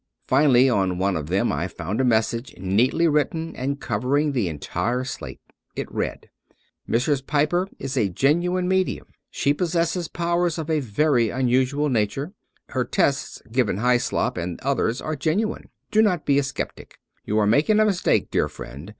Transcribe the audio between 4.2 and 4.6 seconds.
the